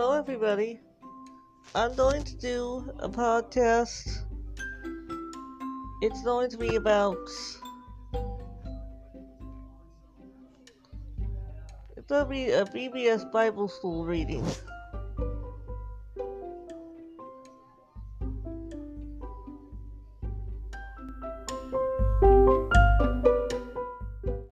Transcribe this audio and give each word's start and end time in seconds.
Hello, 0.00 0.16
everybody. 0.16 0.78
I'm 1.74 1.92
going 1.96 2.22
to 2.22 2.36
do 2.36 2.88
a 3.00 3.08
podcast. 3.08 4.06
It's 6.02 6.22
going 6.22 6.50
to 6.50 6.56
be 6.56 6.76
about. 6.76 7.18
It's 11.96 12.06
going 12.06 12.22
to 12.22 12.30
be 12.30 12.50
a 12.52 12.64
BBS 12.64 13.32
Bible 13.32 13.66
School 13.66 14.06
reading. 14.06 14.46